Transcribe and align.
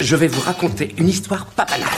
je 0.00 0.16
vais 0.16 0.26
vous 0.28 0.40
raconter 0.40 0.94
une 0.98 1.08
histoire 1.08 1.46
pas 1.46 1.64
banale. 1.64 1.88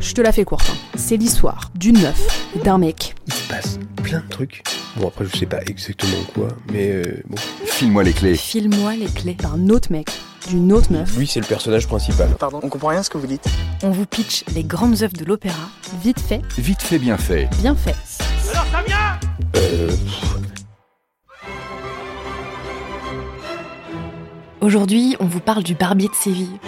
Je 0.00 0.12
te 0.12 0.20
la 0.20 0.32
fais 0.32 0.44
courte. 0.44 0.70
hein. 0.70 0.76
C'est 0.96 1.16
l'histoire 1.16 1.70
d'une 1.74 1.98
meuf 2.00 2.48
et 2.54 2.58
d'un 2.58 2.78
mec. 2.78 3.14
Il 3.26 3.32
se 3.32 3.48
passe 3.48 3.78
plein 4.02 4.20
de 4.20 4.28
trucs. 4.28 4.62
Bon, 4.96 5.08
après, 5.08 5.24
je 5.32 5.36
sais 5.38 5.46
pas 5.46 5.60
exactement 5.66 6.22
quoi, 6.34 6.48
mais 6.72 6.90
euh, 6.90 7.22
bon. 7.28 7.36
File-moi 7.64 8.02
les 8.04 8.12
clés. 8.12 8.36
File-moi 8.36 8.94
les 8.96 9.06
clés 9.06 9.34
d'un 9.34 9.68
autre 9.70 9.90
mec, 9.90 10.10
d'une 10.48 10.72
autre 10.72 10.92
meuf. 10.92 11.16
Lui, 11.16 11.26
c'est 11.26 11.40
le 11.40 11.46
personnage 11.46 11.86
principal. 11.86 12.28
Pardon, 12.38 12.60
on 12.62 12.68
comprend 12.68 12.88
rien 12.88 13.00
à 13.00 13.02
ce 13.02 13.10
que 13.10 13.18
vous 13.18 13.26
dites. 13.26 13.46
On 13.82 13.90
vous 13.90 14.06
pitch 14.06 14.44
les 14.54 14.64
grandes 14.64 15.02
œuvres 15.02 15.16
de 15.16 15.24
l'opéra, 15.24 15.68
vite 16.02 16.20
fait, 16.20 16.40
Vite 16.58 16.82
fait, 16.82 16.98
bien 16.98 17.16
fait. 17.18 17.48
bien 17.60 17.74
fait. 17.74 17.94
Euh, 19.56 19.90
Aujourd'hui, 24.60 25.16
on 25.20 25.26
vous 25.26 25.40
parle 25.40 25.62
du 25.62 25.74
Barbier 25.74 26.08
de 26.08 26.14
Séville. 26.14 26.58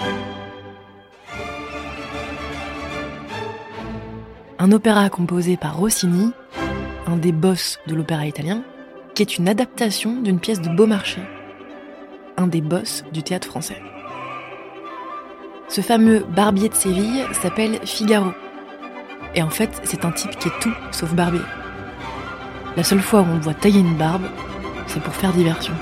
Un 4.61 4.73
opéra 4.73 5.09
composé 5.09 5.57
par 5.57 5.77
Rossini, 5.77 6.33
un 7.07 7.17
des 7.17 7.31
boss 7.31 7.79
de 7.87 7.95
l'opéra 7.95 8.27
italien, 8.27 8.65
qui 9.15 9.23
est 9.23 9.39
une 9.39 9.49
adaptation 9.49 10.21
d'une 10.21 10.41
pièce 10.41 10.61
de 10.61 10.69
Beaumarchais, 10.69 11.23
un 12.37 12.49
des 12.49 12.61
boss 12.61 13.05
du 13.13 13.23
théâtre 13.23 13.47
français. 13.47 13.81
Ce 15.69 15.81
fameux 15.81 16.25
Barbier 16.35 16.69
de 16.69 16.75
Séville 16.75 17.25
s'appelle 17.35 17.79
Figaro. 17.85 18.33
Et 19.37 19.43
en 19.43 19.51
fait, 19.51 19.81
c'est 19.85 20.05
un 20.05 20.11
type 20.11 20.37
qui 20.41 20.49
est 20.49 20.61
tout 20.61 20.75
sauf 20.91 21.15
barbier. 21.15 21.41
La 22.77 22.83
seule 22.83 23.01
fois 23.01 23.21
où 23.21 23.27
on 23.31 23.35
le 23.35 23.41
voit 23.41 23.55
tailler 23.55 23.79
une 23.79 23.97
barbe, 23.97 24.27
c'est 24.89 25.01
pour 25.01 25.15
faire 25.15 25.33
diversion. 25.33 25.75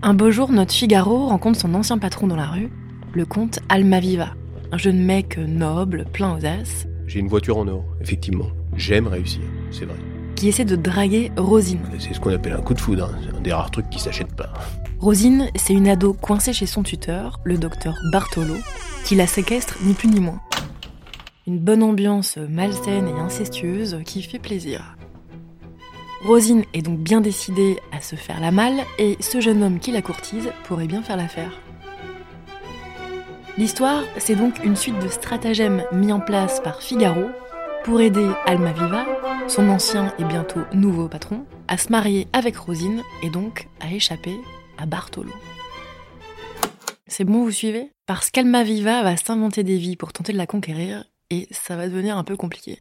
Un 0.00 0.14
beau 0.14 0.30
jour, 0.30 0.50
notre 0.50 0.72
Figaro 0.72 1.26
rencontre 1.26 1.60
son 1.60 1.74
ancien 1.74 1.98
patron 1.98 2.26
dans 2.26 2.36
la 2.36 2.46
rue, 2.46 2.70
le 3.12 3.24
comte 3.24 3.60
Almaviva, 3.68 4.34
un 4.72 4.78
jeune 4.78 4.98
mec 4.98 5.38
noble, 5.38 6.04
plein 6.12 6.34
audace, 6.36 6.86
J'ai 7.06 7.20
une 7.20 7.28
voiture 7.28 7.56
en 7.58 7.66
or, 7.68 7.84
effectivement. 8.00 8.46
J'aime 8.76 9.06
réussir, 9.08 9.42
c'est 9.70 9.84
vrai. 9.86 9.96
qui 10.36 10.48
essaie 10.48 10.64
de 10.64 10.76
draguer 10.76 11.32
Rosine. 11.36 11.80
C'est 11.98 12.14
ce 12.14 12.20
qu'on 12.20 12.32
appelle 12.32 12.52
un 12.52 12.60
coup 12.60 12.74
de 12.74 12.80
foudre. 12.80 13.10
hein. 13.12 13.18
C'est 13.28 13.36
un 13.36 13.40
des 13.40 13.52
rares 13.52 13.70
trucs 13.72 13.90
qui 13.90 13.98
s'achètent 13.98 14.36
pas. 14.36 14.52
Rosine, 15.00 15.48
c'est 15.56 15.72
une 15.72 15.88
ado 15.88 16.12
coincée 16.12 16.52
chez 16.52 16.66
son 16.66 16.82
tuteur, 16.82 17.40
le 17.44 17.56
docteur 17.58 17.94
Bartolo, 18.12 18.54
qui 19.04 19.14
la 19.16 19.26
séquestre 19.26 19.76
ni 19.84 19.94
plus 19.94 20.08
ni 20.08 20.20
moins. 20.20 20.40
Une 21.46 21.58
bonne 21.58 21.82
ambiance 21.82 22.36
malsaine 22.36 23.08
et 23.08 23.18
incestueuse 23.20 23.98
qui 24.04 24.22
fait 24.22 24.38
plaisir. 24.38 24.96
Rosine 26.24 26.64
est 26.74 26.82
donc 26.82 26.98
bien 26.98 27.20
décidée 27.20 27.78
à 27.96 28.00
se 28.00 28.16
faire 28.16 28.40
la 28.40 28.50
malle 28.50 28.80
et 28.98 29.16
ce 29.20 29.40
jeune 29.40 29.62
homme 29.62 29.78
qui 29.78 29.92
la 29.92 30.02
courtise 30.02 30.50
pourrait 30.64 30.86
bien 30.88 31.02
faire 31.02 31.16
l'affaire. 31.16 31.50
L'histoire, 33.58 34.04
c'est 34.18 34.36
donc 34.36 34.62
une 34.62 34.76
suite 34.76 35.00
de 35.00 35.08
stratagèmes 35.08 35.82
mis 35.90 36.12
en 36.12 36.20
place 36.20 36.60
par 36.60 36.80
Figaro 36.80 37.24
pour 37.82 38.00
aider 38.00 38.30
Almaviva, 38.46 39.04
son 39.48 39.68
ancien 39.68 40.14
et 40.20 40.24
bientôt 40.24 40.60
nouveau 40.72 41.08
patron, 41.08 41.44
à 41.66 41.76
se 41.76 41.90
marier 41.90 42.28
avec 42.32 42.56
Rosine 42.56 43.02
et 43.24 43.30
donc 43.30 43.66
à 43.80 43.92
échapper 43.92 44.36
à 44.78 44.86
Bartolo. 44.86 45.32
C'est 47.08 47.24
bon, 47.24 47.42
vous 47.42 47.50
suivez? 47.50 47.90
Parce 48.06 48.30
qu'Almaviva 48.30 49.02
va 49.02 49.16
s'inventer 49.16 49.64
des 49.64 49.78
vies 49.78 49.96
pour 49.96 50.12
tenter 50.12 50.32
de 50.32 50.38
la 50.38 50.46
conquérir 50.46 51.02
et 51.30 51.48
ça 51.50 51.74
va 51.74 51.88
devenir 51.88 52.16
un 52.16 52.22
peu 52.22 52.36
compliqué. 52.36 52.80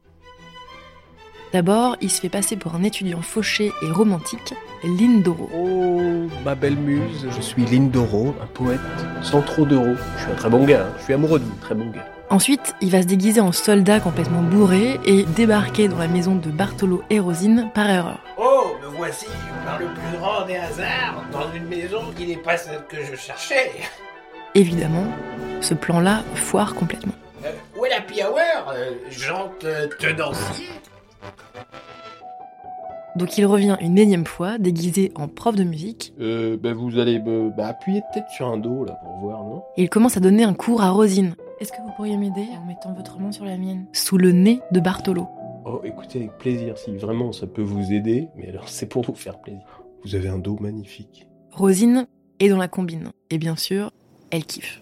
D'abord, 1.53 1.95
il 2.01 2.11
se 2.11 2.19
fait 2.19 2.29
passer 2.29 2.57
pour 2.57 2.75
un 2.75 2.83
étudiant 2.83 3.21
fauché 3.21 3.71
et 3.81 3.91
romantique, 3.91 4.53
Lindoro. 4.83 5.49
Oh, 5.55 6.27
ma 6.43 6.55
belle 6.55 6.75
muse, 6.75 7.27
je 7.29 7.41
suis 7.41 7.65
Lindoro, 7.65 8.35
un 8.41 8.45
poète 8.47 8.79
sans 9.21 9.41
trop 9.41 9.65
d'euros. 9.65 9.95
Je 10.17 10.23
suis 10.23 10.31
un 10.31 10.35
très 10.35 10.49
bon 10.49 10.65
gars, 10.65 10.87
hein. 10.87 10.93
je 10.97 11.03
suis 11.05 11.13
amoureux 11.13 11.39
de 11.39 11.45
lui, 11.45 11.53
très 11.61 11.73
bon 11.73 11.89
gars. 11.89 12.05
Ensuite, 12.29 12.75
il 12.81 12.91
va 12.91 13.01
se 13.01 13.07
déguiser 13.07 13.39
en 13.39 13.53
soldat 13.53 14.01
complètement 14.01 14.41
bourré 14.41 14.99
et 15.05 15.23
débarquer 15.23 15.87
dans 15.87 15.97
la 15.97 16.09
maison 16.09 16.35
de 16.35 16.49
Bartolo 16.49 17.01
et 17.09 17.21
Rosine 17.21 17.69
par 17.73 17.89
erreur. 17.89 18.19
Oh, 18.37 18.75
me 18.81 18.87
voici, 18.87 19.27
par 19.65 19.79
le 19.79 19.85
plus 19.85 20.17
grand 20.19 20.45
des 20.45 20.57
hasards, 20.57 21.23
dans 21.31 21.49
une 21.53 21.67
maison 21.67 22.01
qui 22.17 22.27
n'est 22.27 22.35
pas 22.35 22.57
celle 22.57 22.83
que 22.89 22.97
je 23.09 23.15
cherchais. 23.15 23.71
Évidemment, 24.53 25.07
ce 25.61 25.73
plan-là 25.73 26.23
foire 26.35 26.75
complètement. 26.75 27.13
Euh, 27.45 27.51
où 27.77 27.85
est 27.85 27.89
la 27.89 28.27
hour? 28.27 28.73
Euh, 28.73 28.91
Jante 29.09 29.63
euh, 29.63 29.87
tenancier 29.97 30.67
Donc 33.17 33.35
il 33.37 33.45
revient 33.47 33.77
une 33.81 33.97
énième 33.97 34.25
fois, 34.25 34.59
déguisé 34.59 35.11
en 35.15 35.27
prof 35.27 35.55
de 35.55 35.63
musique, 35.63 36.13
Euh, 36.19 36.55
bah 36.55 36.73
vous 36.73 36.99
allez 36.99 37.17
bah, 37.19 37.67
appuyer 37.67 38.01
peut-être 38.13 38.29
sur 38.29 38.47
un 38.47 38.57
dos 38.57 38.85
là 38.85 38.93
pour 39.03 39.17
voir, 39.17 39.43
non? 39.43 39.63
Et 39.75 39.83
il 39.83 39.89
commence 39.89 40.17
à 40.17 40.19
donner 40.19 40.43
un 40.43 40.53
cours 40.53 40.81
à 40.83 40.91
Rosine. 40.91 41.33
Est-ce 41.59 41.71
que 41.71 41.81
vous 41.81 41.91
pourriez 41.95 42.15
m'aider 42.15 42.45
en 42.61 42.65
mettant 42.67 42.93
votre 42.93 43.19
main 43.19 43.31
sur 43.31 43.43
la 43.43 43.57
mienne? 43.57 43.85
Sous 43.91 44.19
le 44.19 44.31
nez 44.31 44.59
de 44.71 44.79
Bartolo. 44.79 45.27
Oh, 45.65 45.81
écoutez 45.83 46.19
avec 46.19 46.37
plaisir, 46.37 46.77
si 46.77 46.95
vraiment 46.95 47.31
ça 47.31 47.47
peut 47.47 47.63
vous 47.63 47.91
aider, 47.91 48.27
mais 48.35 48.49
alors 48.49 48.67
c'est 48.69 48.87
pour 48.87 49.03
vous 49.03 49.15
faire 49.15 49.39
plaisir. 49.39 49.63
Vous 50.05 50.13
avez 50.13 50.29
un 50.29 50.37
dos 50.37 50.57
magnifique. 50.59 51.27
Rosine 51.51 52.05
est 52.39 52.49
dans 52.49 52.57
la 52.57 52.67
combine. 52.67 53.09
Et 53.31 53.39
bien 53.39 53.55
sûr, 53.55 53.91
elle 54.29 54.45
kiffe. 54.45 54.79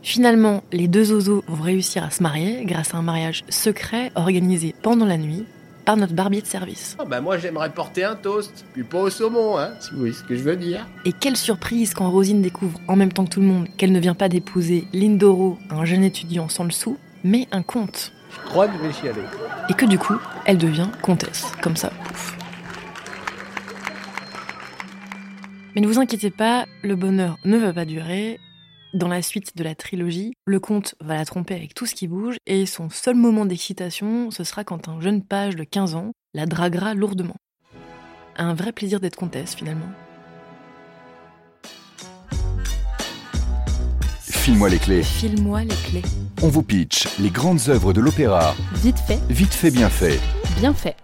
Finalement, 0.00 0.62
les 0.72 0.88
deux 0.88 1.12
oiseaux 1.12 1.44
vont 1.46 1.62
réussir 1.62 2.02
à 2.02 2.10
se 2.10 2.22
marier 2.22 2.64
grâce 2.64 2.94
à 2.94 2.96
un 2.96 3.02
mariage 3.02 3.44
secret 3.50 4.10
organisé 4.14 4.74
pendant 4.82 5.04
la 5.04 5.18
nuit 5.18 5.44
par 5.90 5.96
notre 5.96 6.14
barbier 6.14 6.40
de 6.40 6.46
service. 6.46 6.96
Ah 7.00 7.04
bah 7.04 7.20
moi 7.20 7.36
j'aimerais 7.36 7.70
porter 7.70 8.04
un 8.04 8.14
toast, 8.14 8.64
puis 8.72 8.84
pas 8.84 9.00
au 9.00 9.10
saumon, 9.10 9.58
hein, 9.58 9.70
si 9.80 9.90
vous 9.90 9.98
voyez 9.98 10.12
ce 10.12 10.22
que 10.22 10.36
je 10.36 10.42
veux 10.44 10.54
dire. 10.54 10.86
Et 11.04 11.12
quelle 11.12 11.36
surprise 11.36 11.94
quand 11.94 12.08
Rosine 12.08 12.42
découvre 12.42 12.80
en 12.86 12.94
même 12.94 13.12
temps 13.12 13.24
que 13.24 13.30
tout 13.30 13.40
le 13.40 13.46
monde 13.46 13.66
qu'elle 13.76 13.90
ne 13.90 13.98
vient 13.98 14.14
pas 14.14 14.28
d'épouser 14.28 14.86
Lindoro, 14.92 15.58
un 15.68 15.84
jeune 15.84 16.04
étudiant 16.04 16.48
sans 16.48 16.62
le 16.62 16.70
sou, 16.70 16.96
mais 17.24 17.48
un 17.50 17.62
comte. 17.62 18.12
Je 18.30 18.48
crois 18.48 18.68
que 18.68 18.74
je 18.78 18.86
vais 18.86 18.92
chialer. 18.92 19.24
Et 19.68 19.74
que 19.74 19.84
du 19.84 19.98
coup, 19.98 20.14
elle 20.44 20.58
devient 20.58 20.86
comtesse, 21.02 21.46
comme 21.60 21.74
ça, 21.74 21.90
pouf. 22.04 22.36
Mais 25.74 25.80
ne 25.80 25.88
vous 25.88 25.98
inquiétez 25.98 26.30
pas, 26.30 26.66
le 26.84 26.94
bonheur 26.94 27.36
ne 27.44 27.58
va 27.58 27.72
pas 27.72 27.84
durer. 27.84 28.38
Dans 28.92 29.08
la 29.08 29.22
suite 29.22 29.56
de 29.56 29.62
la 29.62 29.76
trilogie, 29.76 30.32
le 30.46 30.58
comte 30.58 30.96
va 31.00 31.14
la 31.16 31.24
tromper 31.24 31.54
avec 31.54 31.74
tout 31.74 31.86
ce 31.86 31.94
qui 31.94 32.08
bouge 32.08 32.36
et 32.46 32.66
son 32.66 32.90
seul 32.90 33.14
moment 33.14 33.46
d'excitation, 33.46 34.32
ce 34.32 34.42
sera 34.42 34.64
quand 34.64 34.88
un 34.88 35.00
jeune 35.00 35.22
page 35.22 35.54
de 35.54 35.62
15 35.62 35.94
ans 35.94 36.10
la 36.34 36.46
draguera 36.46 36.94
lourdement. 36.94 37.36
Un 38.36 38.54
vrai 38.54 38.72
plaisir 38.72 38.98
d'être 38.98 39.14
comtesse 39.16 39.54
finalement. 39.54 39.86
File-moi 44.20 44.70
les 44.70 44.78
clés. 44.78 45.02
File-moi 45.04 45.62
les 45.62 45.76
clés. 45.88 46.02
On 46.42 46.48
vous 46.48 46.62
pitch 46.62 47.06
les 47.20 47.30
grandes 47.30 47.60
œuvres 47.68 47.92
de 47.92 48.00
l'opéra. 48.00 48.54
Vite 48.74 48.98
fait, 49.06 49.20
Vite 49.28 49.54
fait, 49.54 49.70
bien 49.70 49.88
fait. 49.90 50.18
bien 50.58 50.74
fait. 50.74 50.96